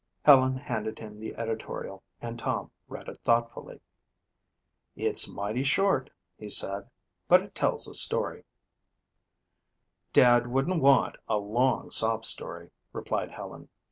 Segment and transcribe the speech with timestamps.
[0.25, 3.81] Helen handed him the editorial and Tom read it thoughtfully.
[4.95, 6.89] "It's mighty short," he said,
[7.27, 8.43] "but it tells the story."
[10.11, 13.69] "Dad wouldn't want a long sob story," replied Helen.